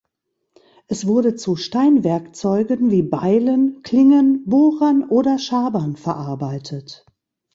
Es 0.87 1.05
wurde 1.05 1.35
zu 1.35 1.55
Steinwerkzeugen 1.55 2.89
wie 2.89 3.03
Beilen, 3.03 3.83
Klingen, 3.83 4.43
Bohrern 4.47 5.03
oder 5.07 5.37
Schabern 5.37 5.95
verarbeitet. 5.95 7.05